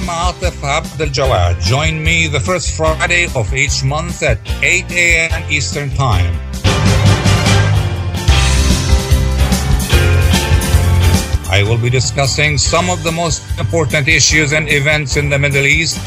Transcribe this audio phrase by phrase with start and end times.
[0.00, 1.60] am Atif Abdel Jawad.
[1.60, 5.50] Join me the first Friday of each month at 8 a.m.
[5.50, 6.34] Eastern Time.
[11.50, 15.66] I will be discussing some of the most important issues and events in the Middle
[15.66, 15.98] East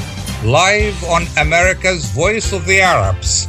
[0.43, 3.47] live on America's Voice of the Arabs.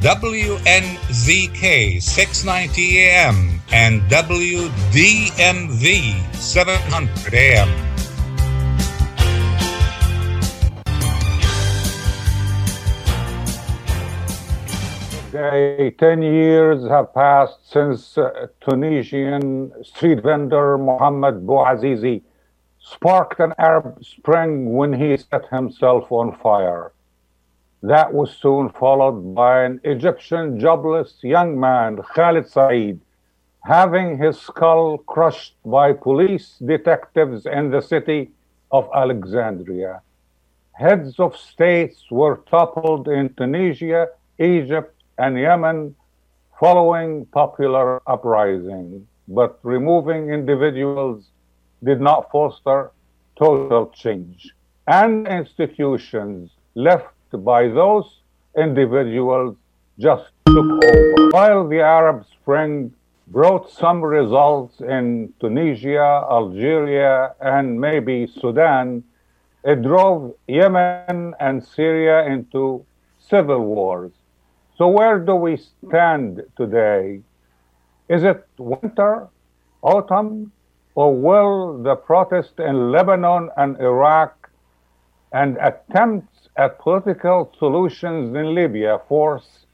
[0.00, 4.64] WNZK 690 AM and WDMV
[6.34, 7.68] 700 AM.
[15.32, 22.22] Okay, 10 years have passed since uh, Tunisian street vendor Mohamed Bouazizi
[22.80, 26.92] sparked an Arab Spring when he set himself on fire.
[27.82, 33.00] That was soon followed by an Egyptian jobless young man, Khalid Said,
[33.62, 38.30] having his skull crushed by police detectives in the city
[38.70, 40.00] of Alexandria.
[40.72, 45.94] Heads of states were toppled in Tunisia, Egypt, and Yemen
[46.58, 51.28] following popular uprising, but removing individuals
[51.84, 52.92] did not foster
[53.36, 54.54] total change.
[54.86, 58.20] And institutions left by those
[58.56, 59.56] individuals
[59.98, 61.28] just took over.
[61.30, 62.92] While the Arab Spring
[63.30, 69.04] brought some results in Tunisia, Algeria, and maybe Sudan,
[69.62, 72.84] it drove Yemen and Syria into
[73.20, 74.10] civil wars.
[74.76, 77.20] So, where do we stand today?
[78.08, 79.28] Is it winter,
[79.82, 80.50] autumn,
[80.96, 84.50] or will the protest in Lebanon and Iraq
[85.32, 89.66] and attempts at political solutions in Libya force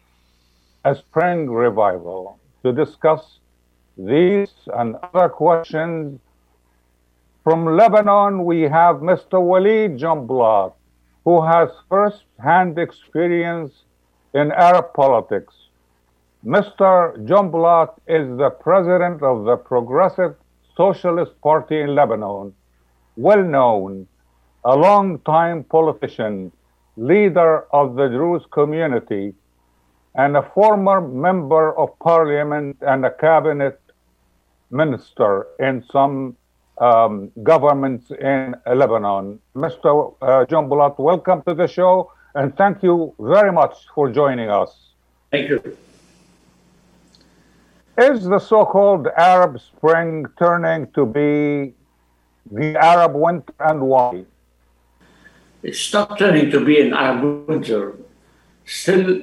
[0.85, 2.39] a spring revival?
[2.63, 3.39] To discuss
[3.97, 6.21] these and other questions,
[7.43, 9.41] from Lebanon, we have Mr.
[9.41, 10.73] Walid Jumblat,
[11.25, 13.73] who has first hand experience
[14.35, 15.55] in Arab politics.
[16.45, 17.17] Mr.
[17.27, 20.35] Jumblat is the president of the Progressive
[20.77, 22.55] Socialist Party in Lebanon,
[23.17, 24.07] well known,
[24.65, 26.53] a long-time politician,
[26.97, 29.35] leader of the Druze community,
[30.17, 33.81] and a former member of parliament and a cabinet
[34.71, 36.37] minister in some
[36.79, 39.39] um, governments in Lebanon.
[39.55, 40.15] Mr.
[40.21, 44.93] Uh, Jumblat, welcome to the show and thank you very much for joining us.
[45.31, 45.77] Thank you.
[47.97, 51.73] Is the so called Arab Spring turning to be
[52.53, 54.25] the Arab winter and why?
[55.63, 57.95] It's not turning to be an Arab winter.
[58.67, 59.23] Still,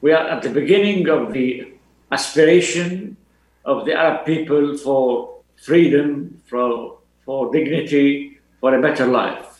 [0.00, 1.72] we are at the beginning of the
[2.10, 3.16] aspiration
[3.64, 9.50] of the Arab people for freedom, for, for dignity, for a better life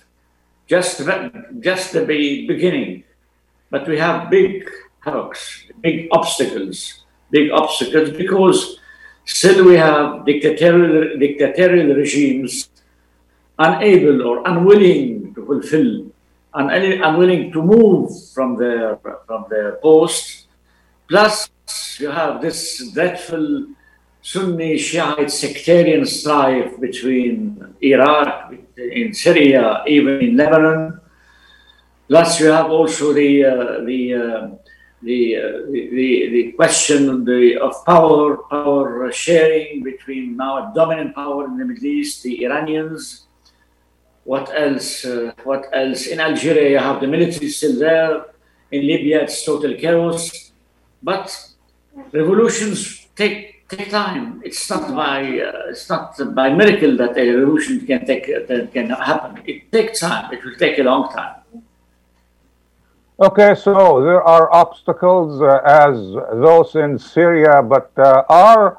[0.71, 1.03] just
[1.59, 3.03] just the beginning.
[3.71, 5.43] But we have big hurdles,
[5.83, 8.79] big obstacles, big obstacles because
[9.25, 12.71] still we have dictatorial, dictatorial regimes
[13.59, 16.07] unable or unwilling to fulfill,
[16.55, 18.97] un, unwilling to move from their
[19.27, 20.47] from their post.
[21.09, 21.51] Plus,
[21.99, 23.67] you have this dreadful
[24.23, 31.01] Sunni Shiite sectarian strife between Iraq, in Syria, even in Lebanon.
[32.09, 34.49] Plus, you have also the uh, the, uh,
[35.03, 41.47] the, uh, the, the question the, of power power sharing between now a dominant power
[41.47, 43.27] in the Middle East, the Iranians.
[44.25, 45.05] What else?
[45.05, 46.07] Uh, what else?
[46.07, 48.27] In Algeria, you have the military still there.
[48.71, 50.53] In Libya, it's total chaos.
[51.03, 51.35] But
[52.13, 54.43] revolutions take take time.
[54.45, 58.91] It's not by uh, it's not by miracle that a revolution can take that can
[58.91, 59.43] happen.
[59.47, 60.33] It takes time.
[60.33, 61.37] It will take a long time.
[63.21, 65.95] Okay, so there are obstacles uh, as
[66.41, 68.79] those in Syria, but uh, are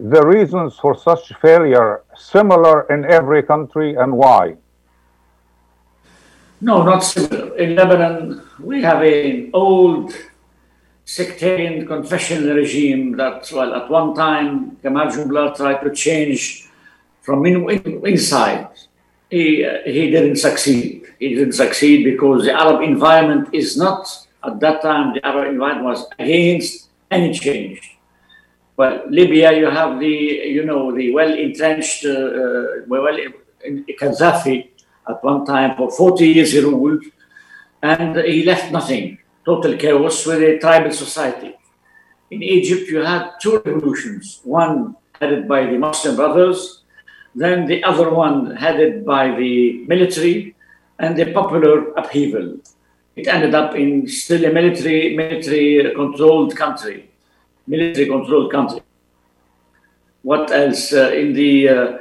[0.00, 4.56] the reasons for such failure similar in every country, and why?
[6.60, 7.54] No, not similar.
[7.58, 10.14] In Lebanon, we have an old
[11.04, 16.68] sectarian confessional regime that, well, at one time, Kamal Jumblat tried to change
[17.20, 18.68] from in, in, inside.
[19.30, 21.04] He, uh, he didn't succeed.
[21.18, 24.06] He didn't succeed because the Arab environment is not,
[24.44, 27.98] at that time, the Arab environment was against any change.
[28.76, 33.16] Well, Libya, you have the, you know, the well entrenched, uh, uh, well,
[33.64, 34.68] Gaddafi
[35.08, 37.04] at one time for 40 years he ruled,
[37.82, 41.54] and he left nothing total chaos with a tribal society.
[42.30, 44.40] In Egypt, you had two revolutions.
[44.44, 46.82] One headed by the Muslim Brothers,
[47.34, 50.54] then the other one headed by the military,
[50.98, 52.58] and the popular upheaval.
[53.16, 57.10] It ended up in still a military military controlled country,
[57.66, 58.80] military controlled country.
[60.22, 61.98] What else uh, in the uh,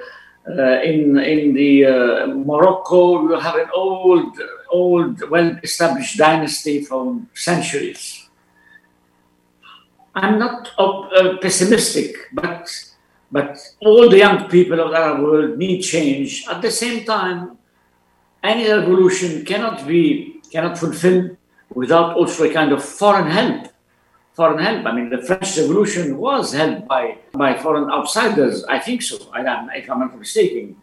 [0.47, 3.23] uh, in in the uh, Morocco?
[3.23, 8.29] You have an old old well established dynasty from centuries.
[10.15, 12.69] I'm not uh, pessimistic, but
[13.31, 16.45] but all the young people of the Arab world need change.
[16.47, 17.57] At the same time,
[18.43, 21.35] any revolution cannot be cannot fulfill
[21.73, 23.72] without also a kind of foreign help.
[24.33, 24.85] Foreign help.
[24.85, 28.63] I mean, the French Revolution was helped by by foreign outsiders.
[28.65, 29.15] I think so.
[29.31, 30.75] I am, if I'm not mistaken.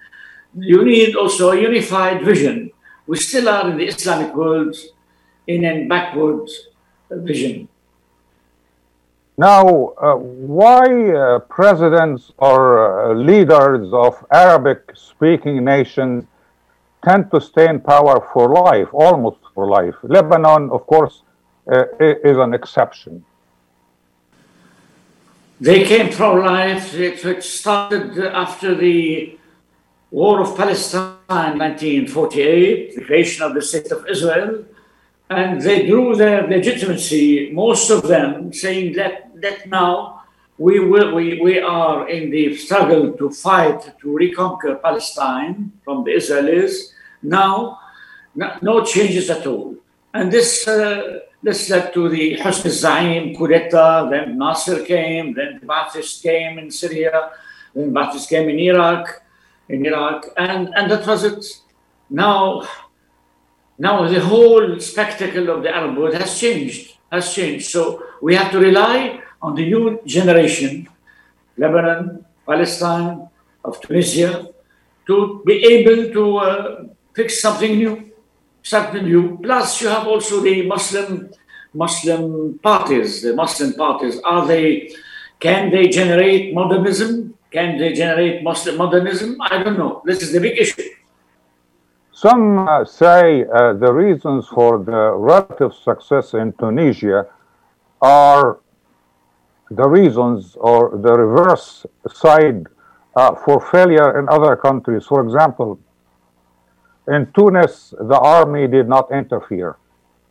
[0.55, 2.70] You need also a unified vision.
[3.06, 4.76] We still are in the Islamic world
[5.47, 6.49] in a backward
[7.11, 7.69] vision.
[9.37, 16.25] Now, uh, why uh, presidents or uh, leaders of Arabic speaking nations
[17.03, 19.94] tend to stay in power for life, almost for life?
[20.03, 21.23] Lebanon, of course,
[21.73, 23.25] uh, is an exception.
[25.60, 26.94] They came pro life.
[26.94, 29.38] It started after the
[30.10, 34.64] War of Palestine, 1948, the creation of the State of Israel
[35.30, 40.24] and they drew their legitimacy, most of them saying that, that now
[40.58, 46.10] we, will, we, we are in the struggle to fight to reconquer Palestine from the
[46.10, 46.92] Israelis.
[47.22, 47.78] Now,
[48.34, 49.76] no, no changes at all.
[50.12, 55.58] And this, uh, this led to the Hosni Zaim coup d'etat, then Nasser came, then
[55.60, 57.31] the Ba'athist came in Syria,
[57.75, 59.22] then Ba'athist came in Iraq,
[59.69, 61.44] in Iraq, and, and that was it.
[62.10, 62.69] Now,
[63.78, 67.66] now the whole spectacle of the Arab world has changed, has changed.
[67.70, 70.88] So we have to rely on the new generation,
[71.56, 73.28] Lebanon, Palestine,
[73.64, 74.48] of Tunisia,
[75.06, 76.84] to be able to uh,
[77.14, 78.09] fix something new,
[78.62, 79.38] something new.
[79.42, 81.30] Plus, you have also the Muslim
[81.72, 83.22] Muslim parties.
[83.22, 84.90] The Muslim parties are they?
[85.38, 87.34] Can they generate modernism?
[87.50, 89.36] Can they generate Muslim modernism?
[89.40, 90.02] I don't know.
[90.04, 90.82] This is the big issue.
[92.12, 97.26] Some uh, say uh, the reasons for the relative success in Tunisia
[98.02, 98.60] are
[99.70, 102.66] the reasons or the reverse side
[103.16, 105.06] uh, for failure in other countries.
[105.06, 105.80] For example,
[107.10, 109.76] in Tunis, the army did not interfere,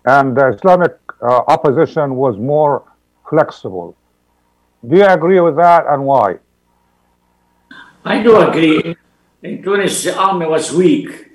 [0.05, 2.83] and the Islamic uh, opposition was more
[3.29, 3.95] flexible.
[4.87, 6.39] Do you agree with that, and why?
[8.05, 8.95] I do agree.
[9.43, 11.29] In Tunis, the army was weak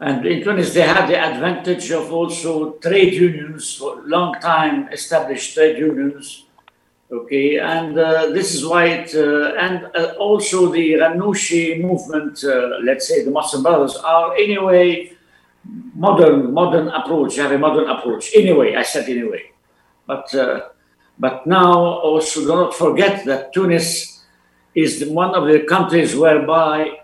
[0.00, 5.52] and in Tunis, they had the advantage of also trade unions, for long time established
[5.52, 6.46] trade unions.
[7.12, 12.44] Okay, and uh, this is why it, uh, and uh, also the Ghannouchi movement,
[12.84, 15.12] let's say the Muslim Brothers, are anyway
[15.94, 18.30] modern, modern approach, have a modern approach.
[18.34, 19.50] Anyway, I said anyway.
[20.06, 20.32] But,
[21.18, 24.24] but now also do not forget that Tunis
[24.74, 27.00] is one of the countries whereby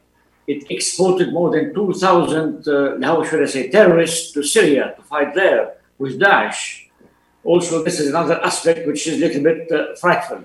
[0.46, 5.34] it exported more than 2,000, uh, how should I say, terrorists to Syria to fight
[5.34, 6.85] there with Daesh.
[7.46, 10.42] Also, this is another aspect which is a little bit uh, frightful.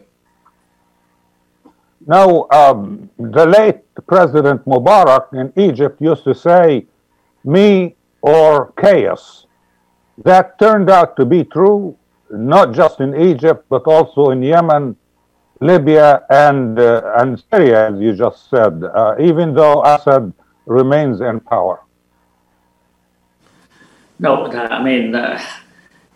[2.06, 6.86] Now, um, the late President Mubarak in Egypt used to say,
[7.44, 9.48] me or chaos.
[10.24, 11.98] That turned out to be true,
[12.30, 14.96] not just in Egypt, but also in Yemen,
[15.60, 20.34] Libya and uh, and Syria, as you just said, uh, even though Assad
[20.66, 21.82] remains in power.
[24.20, 25.42] No, I mean, uh,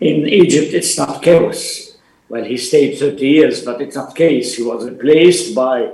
[0.00, 1.96] in Egypt, it's not chaos.
[2.28, 4.56] Well, he stayed 30 years, but it's not case.
[4.56, 5.92] He was replaced by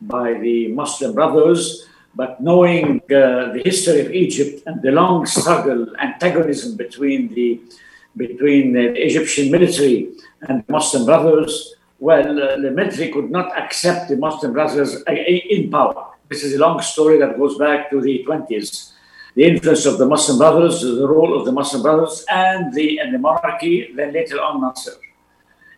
[0.00, 1.86] by the Muslim Brothers.
[2.14, 7.60] But knowing uh, the history of Egypt and the long struggle, antagonism between the
[8.16, 14.16] between the Egyptian military and Muslim Brothers, well, uh, the military could not accept the
[14.16, 16.08] Muslim Brothers uh, in power.
[16.28, 18.91] This is a long story that goes back to the 20s.
[19.34, 23.14] The influence of the Muslim Brothers, the role of the Muslim Brothers, and the, and
[23.14, 24.92] the monarchy, then later on Nasser.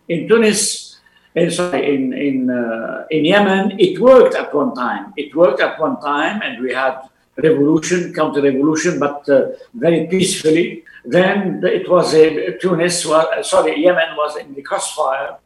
[0.09, 0.97] In Tunis,
[1.35, 5.13] in, sorry, in, in, uh, in Yemen, it worked at one time.
[5.15, 6.99] It worked at one time, and we had
[7.37, 10.83] revolution, counter-revolution, but uh, very peacefully.
[11.03, 15.37] Then it was a Tunis, was, sorry, Yemen was in the crossfire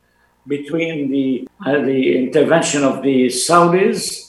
[0.47, 4.28] between the, uh, the intervention of the Saudis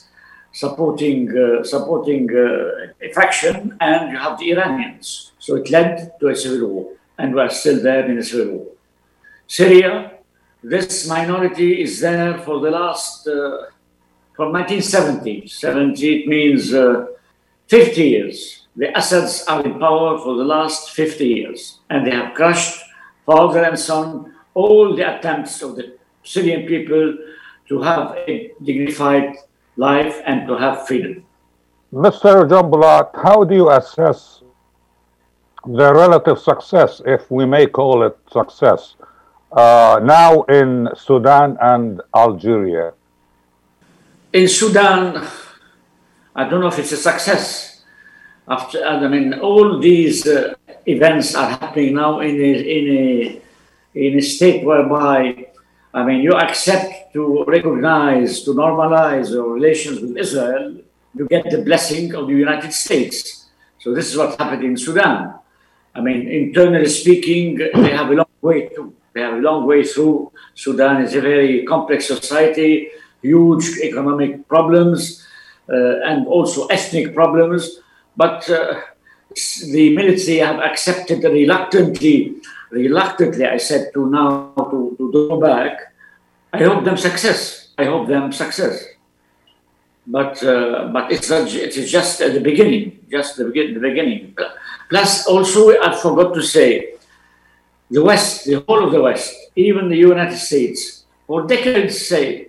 [0.53, 5.33] supporting, uh, supporting uh, a faction and you have the Iranians.
[5.39, 8.67] So it led to a civil war and we're still there in a civil war.
[9.47, 10.13] Syria,
[10.63, 13.67] this minority is there for the last uh,
[14.35, 15.49] from 1970.
[15.49, 17.07] 70 it means uh,
[17.69, 18.67] 50 years.
[18.77, 22.81] The Assads are in power for the last 50 years, and they have crushed
[23.27, 27.17] father and son all the attempts of the Syrian people
[27.69, 29.37] to have a dignified
[29.81, 31.25] life and to have freedom.
[31.93, 32.49] Mr.
[32.49, 34.43] John Jumblat, how do you assess
[35.65, 38.95] the relative success, if we may call it success,
[39.53, 42.93] uh, now in Sudan and Algeria?
[44.33, 45.27] In Sudan,
[46.37, 47.83] I don't know if it's a success.
[48.47, 50.55] After, I mean, all these uh,
[50.87, 53.43] events are happening now in a, in a
[53.95, 55.50] in a state whereby,
[55.93, 60.77] I mean, you accept to recognize, to normalize your relations with Israel,
[61.15, 63.49] you get the blessing of the United States.
[63.79, 65.35] So this is what happened in Sudan.
[65.95, 68.95] I mean, internally speaking, they have a long way to.
[69.13, 70.31] They have a long way through.
[70.55, 72.91] Sudan is a very complex society,
[73.23, 75.27] huge economic problems,
[75.69, 77.81] uh, and also ethnic problems.
[78.17, 78.81] But uh,
[79.65, 82.37] the military have accepted reluctantly,
[82.71, 85.93] reluctantly, I said, to now to, to go back.
[86.53, 87.69] I hope them success.
[87.79, 88.85] I hope them success.
[90.07, 93.81] But uh, but it's not, it is just at the beginning, just the, begin, the
[93.81, 94.37] beginning.
[94.89, 96.95] Plus, also, I forgot to say,
[97.91, 102.49] the West, the whole of the West, even the United States, for decades say,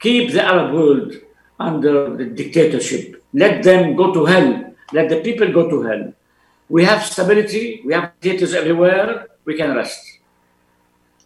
[0.00, 1.14] keep the Arab world
[1.58, 3.22] under the dictatorship.
[3.32, 4.74] Let them go to hell.
[4.92, 6.12] Let the people go to hell.
[6.68, 7.82] We have stability.
[7.84, 9.28] We have dictators everywhere.
[9.44, 10.18] We can rest.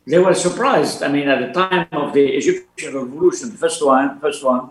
[0.07, 1.03] They were surprised.
[1.03, 4.71] I mean, at the time of the Egyptian revolution, the first one, first one,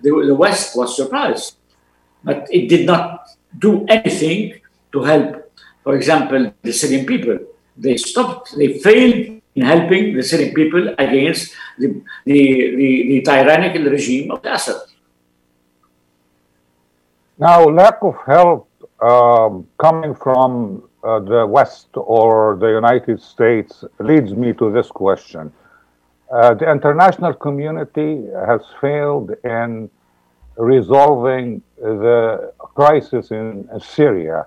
[0.00, 1.56] the, the West was surprised,
[2.22, 3.26] but it did not
[3.58, 4.60] do anything
[4.92, 7.38] to help, for example, the Syrian people.
[7.76, 13.84] They stopped, they failed in helping the Syrian people against the, the, the, the tyrannical
[13.84, 14.82] regime of Assad.
[17.38, 18.68] Now, lack of help
[19.00, 25.52] um, coming from uh, the West or the United States leads me to this question.
[26.30, 29.88] Uh, the international community has failed in
[30.56, 34.46] resolving the crisis in Syria.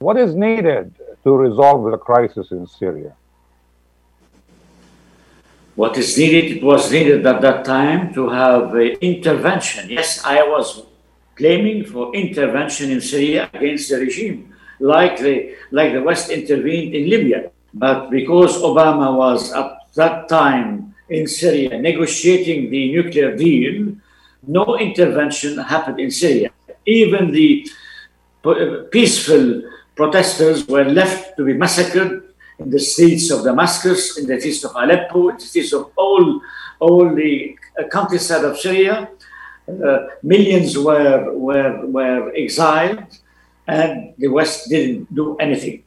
[0.00, 3.14] What is needed to resolve the crisis in Syria?
[5.76, 9.88] What is needed, it was needed at that time to have intervention.
[9.88, 10.82] Yes, I was
[11.36, 17.08] claiming for intervention in Syria against the regime, like the, like the West intervened in
[17.08, 17.50] Libya.
[17.72, 23.94] But because Obama was at that time in Syria negotiating the nuclear deal,
[24.46, 26.50] no intervention happened in Syria.
[26.86, 27.68] Even the
[28.90, 29.62] peaceful
[29.94, 32.22] protesters were left to be massacred
[32.58, 36.40] in the streets of Damascus, in the streets of Aleppo, in the streets of all,
[36.78, 37.56] all the
[37.90, 39.08] countryside of Syria.
[39.68, 43.04] Uh, millions were, were, were exiled,
[43.66, 45.82] and the West didn't do anything.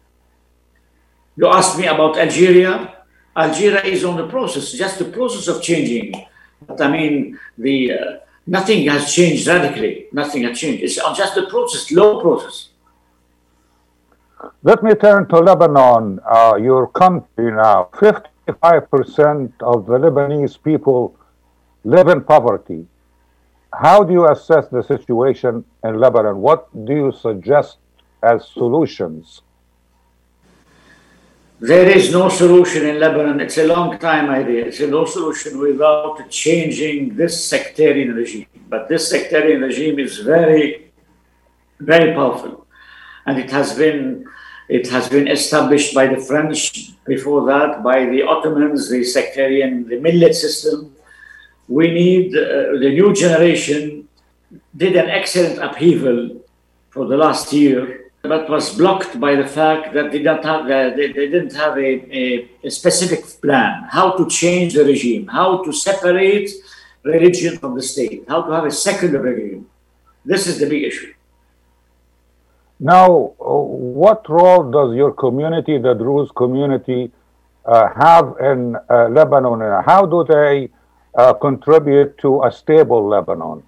[1.35, 2.93] You asked me about Algeria.
[3.35, 6.13] Algeria is on the process, just the process of changing.
[6.67, 10.07] But I mean, the uh, nothing has changed radically.
[10.11, 10.83] Nothing has changed.
[10.83, 12.69] It's just a process, slow process.
[14.61, 17.89] Let me turn to Lebanon, uh, your country now.
[17.93, 21.15] 55% of the Lebanese people
[21.83, 22.85] live in poverty.
[23.81, 26.37] How do you assess the situation in Lebanon?
[26.37, 27.77] What do you suggest
[28.21, 29.41] as solutions?
[31.59, 33.39] There is no solution in Lebanon.
[33.39, 34.65] It's a long time idea.
[34.65, 38.47] It's a no solution without changing this sectarian regime.
[38.69, 40.91] But this sectarian regime is very,
[41.79, 42.67] very powerful.
[43.25, 44.25] And it has been
[44.69, 49.99] it has been established by the French before that, by the Ottomans, the sectarian, the
[49.99, 50.95] millet system.
[51.67, 54.07] We need uh, the new generation
[54.75, 56.41] did an excellent upheaval
[56.89, 60.95] for the last year but was blocked by the fact that they, don't have, uh,
[60.95, 65.61] they, they didn't have a, a, a, specific plan how to change the regime, how
[65.61, 66.49] to separate
[67.03, 69.69] religion from the state, how to have a secular regime.
[70.23, 71.13] This is the big issue.
[72.79, 77.11] Now, what role does your community, the Druze community,
[77.65, 79.83] uh, have in uh, Lebanon?
[79.83, 80.69] How do they
[81.15, 83.63] uh, contribute to a stable Lebanon?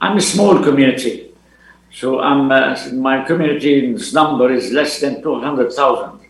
[0.00, 1.30] I'm a small community.
[1.92, 6.20] So I'm uh, my community's number is less than 200,000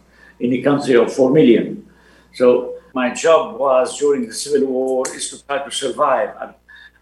[0.40, 1.88] in a country of 4 million.
[2.34, 6.54] So my job was during the civil war is to try to survive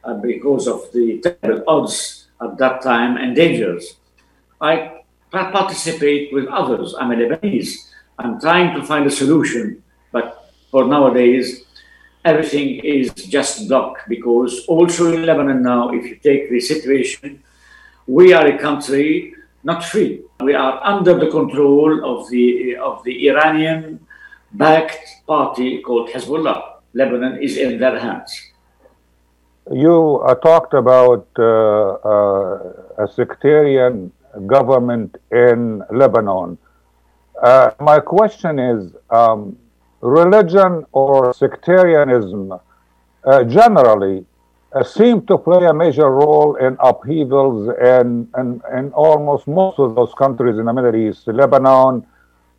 [0.04, 3.96] uh, because of the terrible odds at that time and dangers.
[4.60, 6.94] I participate with others.
[6.98, 7.90] I'm a Lebanese.
[8.18, 9.82] I'm trying to find a solution,
[10.12, 11.64] but for nowadays,
[12.24, 17.42] everything is just blocked because also in Lebanon now, if you take the situation,
[18.06, 20.22] we are a country not free.
[20.40, 24.00] We are under the control of the of the Iranian
[24.52, 26.80] backed party called Hezbollah.
[26.94, 28.52] Lebanon is in their hands.
[29.70, 34.12] You uh, talked about uh, uh, a sectarian
[34.46, 36.58] government in Lebanon.
[37.40, 39.56] Uh, my question is um,
[40.02, 42.52] religion or sectarianism
[43.24, 44.26] uh, generally
[44.72, 49.94] uh, seem to play a major role in upheavals in, in, in, almost most of
[49.94, 52.04] those countries in the Middle East Lebanon,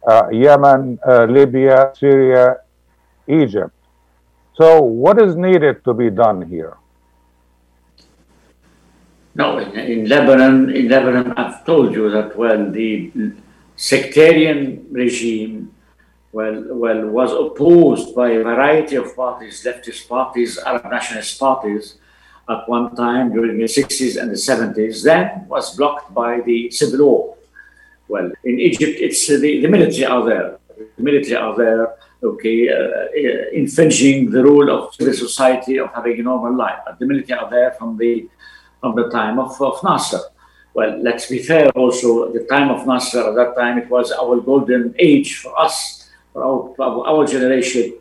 [0.08, 2.58] uh, Yemen, uh, Libya, Syria,
[3.28, 3.74] Egypt.
[4.56, 6.78] So, what is needed to be done here?
[9.36, 13.12] No, in, in Lebanon, in Lebanon, I've told you that when the
[13.76, 15.74] sectarian regime
[16.34, 21.96] well, well, was opposed by a variety of parties, leftist parties, Arab nationalist parties,
[22.50, 27.06] at one time during the 60s and the 70s, then was blocked by the civil
[27.06, 27.38] war.
[28.08, 30.58] Well, in Egypt, it's the, the military are there.
[30.98, 36.20] The military are there, okay, uh, uh, infringing the rule of civil society of having
[36.20, 36.80] a normal life.
[36.86, 38.28] But the military are there from the
[38.82, 40.20] from the time of, of Nasser.
[40.74, 44.42] Well, let's be fair also, the time of Nasser, at that time, it was our
[44.42, 46.03] golden age for us,
[46.34, 47.94] for our, for our generation,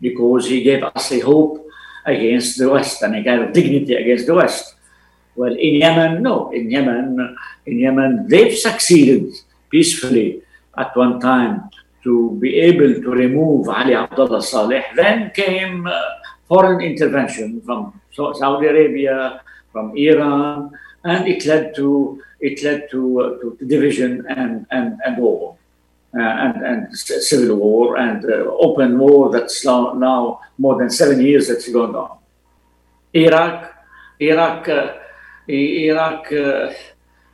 [0.00, 1.64] because he gave us a hope
[2.04, 4.74] against the West and a kind of dignity against the West.
[5.36, 6.50] Well, in Yemen, no.
[6.50, 9.32] In Yemen, in Yemen, they've succeeded
[9.70, 10.42] peacefully
[10.76, 11.70] at one time
[12.02, 14.84] to be able to remove Ali Abdullah Saleh.
[14.96, 16.00] Then came uh,
[16.48, 20.70] foreign intervention from Saudi Arabia, from Iran,
[21.04, 25.57] and it led to it led to, uh, to division and and, and war.
[26.16, 31.20] Uh, and, and civil war and uh, open war that's now, now, more than seven
[31.20, 32.16] years that's going on.
[33.12, 33.74] Iraq,
[34.18, 34.94] Iraq, uh,
[35.46, 36.32] Iraq,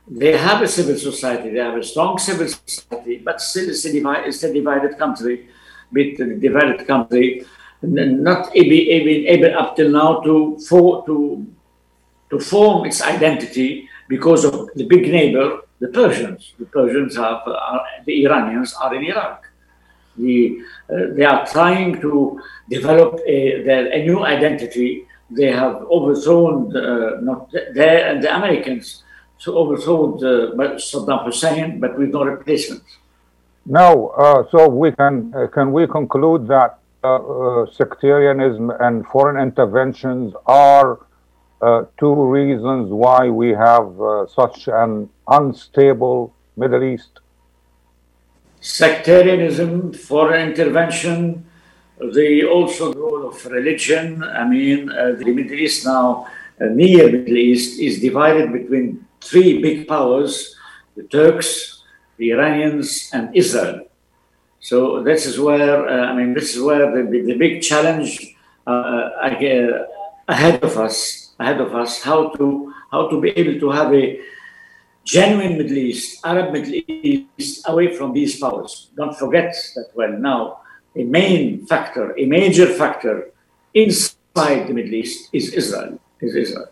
[0.09, 3.93] they have a civil society, they have a strong civil society, but still it's a,
[3.93, 5.47] divided, it's a divided country,
[5.93, 7.45] bit divided country,
[7.81, 11.47] not even able up till now to, for, to,
[12.29, 16.53] to form its identity because of the big neighbor the Persians.
[16.59, 19.45] The Persians have, are, the Iranians are in Iraq.
[20.17, 25.05] The, uh, they are trying to develop a, their, a new identity.
[25.29, 29.03] They have overthrown uh, not they and the Americans
[29.39, 30.17] to overthrow
[30.77, 32.83] Saddam Hussein, but with no replacement.
[33.65, 39.41] No, uh, so we can uh, can we conclude that uh, uh, sectarianism and foreign
[39.41, 40.99] interventions are
[41.61, 47.19] uh, two reasons why we have uh, such an unstable Middle East?
[48.61, 51.45] Sectarianism, foreign intervention,
[51.99, 54.23] the also role of religion.
[54.23, 56.27] I mean, uh, the Middle East now,
[56.59, 60.55] uh, near Middle East, is divided between three big powers:
[60.95, 61.83] the Turks,
[62.17, 63.87] the Iranians, and Israel.
[64.59, 68.35] So this is where uh, I mean, this is where the, the big challenge
[68.65, 69.09] uh,
[70.27, 74.19] ahead of us ahead of us how to how to be able to have a
[75.05, 78.89] genuine Middle East, Arab Middle East, away from these powers.
[78.97, 80.59] Don't forget that well now
[80.95, 83.31] a main factor, a major factor
[83.73, 85.99] inside the Middle East is Israel.
[86.21, 86.67] Is Israel.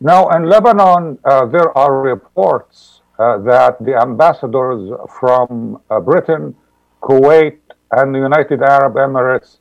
[0.00, 6.54] Now in Lebanon, uh, there are reports uh, that the ambassadors from uh, Britain,
[7.02, 7.58] Kuwait,
[7.90, 9.58] and the United Arab Emirates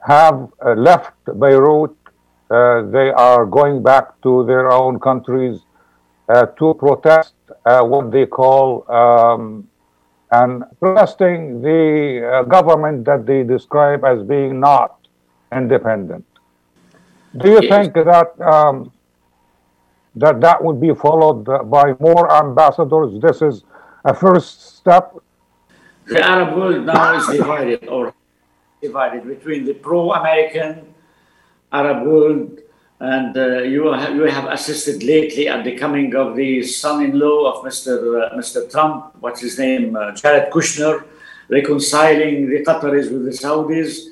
[0.00, 1.96] have uh, left Beirut
[2.50, 5.60] uh, they are going back to their own countries
[6.28, 7.34] to protest
[7.66, 9.68] uh, what they call um,
[10.30, 14.98] and protesting the government that they describe as being not
[15.52, 16.24] independent.
[17.36, 18.92] Do you think that um,
[20.16, 23.20] that that would be followed by more ambassadors?
[23.20, 23.64] This is
[24.04, 25.14] a first step.
[26.06, 28.14] The Arab world now is divided or
[28.80, 30.94] divided between the pro-American
[31.72, 32.60] Arab world.
[33.00, 37.64] And uh, you, have, you have assisted lately at the coming of the son-in-law of
[37.64, 38.32] Mr.
[38.32, 38.70] Uh, Mr.
[38.70, 41.04] Trump, what's his name, uh, Jared Kushner,
[41.48, 44.10] reconciling the Qataris with the Saudis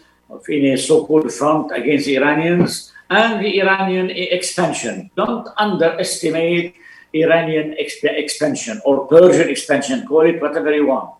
[0.48, 5.10] in a so-called front against the Iranians and the Iranian expansion.
[5.16, 6.74] Don't underestimate
[7.14, 11.10] Iranian exp- expansion or Persian expansion, call it whatever you want.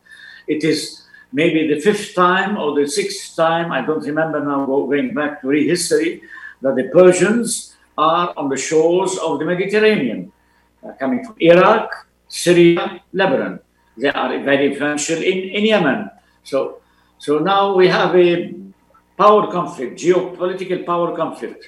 [0.47, 5.15] It is maybe the fifth time or the sixth time, I don't remember now going
[5.15, 6.23] back to history,
[6.63, 10.33] that the Persians are on the shores of the Mediterranean,
[10.83, 13.61] uh, coming from Iraq, Syria, Lebanon.
[13.97, 16.11] They are very influential in, in Yemen.
[16.45, 16.81] So,
[17.19, 18.55] so now we have a
[19.19, 21.67] power conflict, geopolitical power conflict,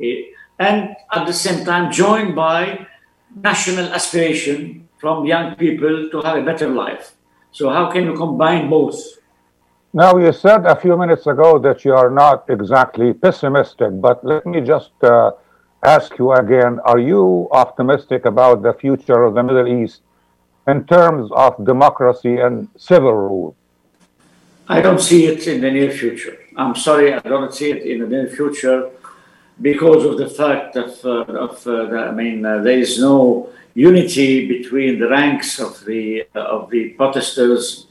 [0.00, 2.86] eh, and at the same time joined by
[3.34, 7.12] national aspiration from young people to have a better life.
[7.52, 8.96] So how can you combine both?
[9.96, 14.44] Now, you said a few minutes ago that you are not exactly pessimistic, but let
[14.44, 15.30] me just uh,
[15.82, 20.02] ask you again are you optimistic about the future of the Middle East
[20.68, 23.56] in terms of democracy and civil rule?
[24.68, 26.36] I don't see it in the near future.
[26.58, 28.90] I'm sorry, I don't see it in the near future
[29.62, 33.48] because of the fact of, uh, of uh, the, I mean, uh, there is no
[33.72, 37.86] unity between the ranks of the uh, of the protesters,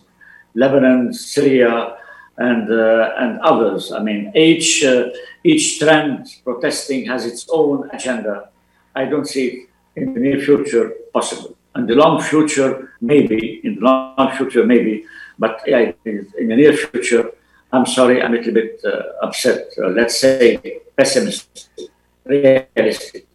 [0.55, 1.97] Lebanon, Syria,
[2.37, 3.91] and uh, and others.
[3.91, 5.09] I mean, each uh,
[5.43, 8.49] each trend protesting has its own agenda.
[8.95, 11.55] I don't see in the near future possible.
[11.75, 13.61] In the long future, maybe.
[13.63, 15.05] In the long future, maybe.
[15.37, 17.31] But in the near future,
[17.71, 19.67] I'm sorry, I'm a little bit uh, upset.
[19.77, 21.89] Uh, let's say pessimistic,
[22.25, 23.27] realistic.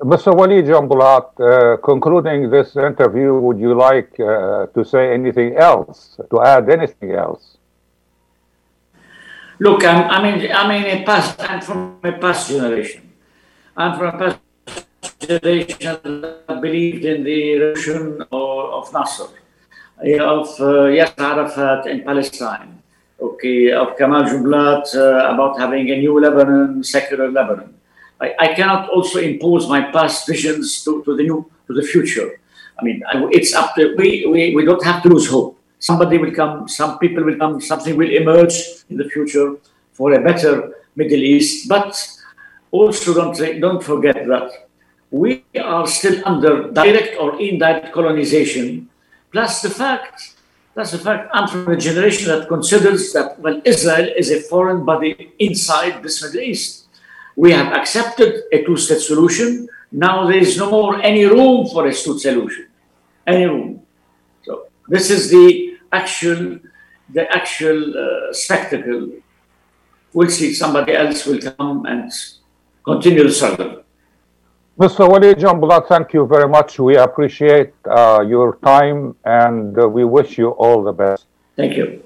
[0.00, 0.36] Mr.
[0.36, 6.42] Walid Jumblat, uh, concluding this interview, would you like uh, to say anything else, to
[6.42, 7.56] add anything else?
[9.58, 11.40] Look, I'm, I mean, I'm in a past.
[11.40, 13.10] I'm from a past generation.
[13.74, 21.24] I'm from a past generation that believed in the revolution of Nasser, of uh, Yasser
[21.24, 22.82] Arafat in Palestine,
[23.18, 27.75] okay, of Kamal Jumblat uh, about having a new Lebanon, secular Lebanon.
[28.20, 32.40] I, I, cannot also impose my past visions to, to the new, to the future.
[32.78, 33.02] I mean,
[33.32, 34.54] it's up to we, we.
[34.54, 35.58] We don't have to lose hope.
[35.78, 36.68] Somebody will come.
[36.68, 37.60] Some people will come.
[37.60, 38.56] Something will emerge
[38.90, 39.56] in the future
[39.92, 41.68] for a better Middle East.
[41.68, 41.96] But
[42.70, 44.68] also don't don't forget that
[45.10, 48.88] we are still under direct or indirect colonization.
[49.32, 50.36] Plus the fact
[50.76, 54.84] that's the fact I'm from a generation that considers that, well, Israel is a foreign
[54.84, 56.85] body inside this Middle East.
[57.36, 59.68] We have accepted a two state solution.
[59.92, 62.66] Now there is no more any room for a two-state solution.
[63.26, 63.82] Any room.
[64.42, 66.58] So this is the actual,
[67.12, 69.12] the actual uh, spectacle.
[70.12, 72.10] We'll see somebody else will come and
[72.84, 73.82] continue the struggle.
[74.78, 75.08] Mr.
[75.08, 76.78] Walid Jumblat, thank you very much.
[76.78, 81.26] We appreciate uh, your time and uh, we wish you all the best.
[81.56, 82.02] Thank you.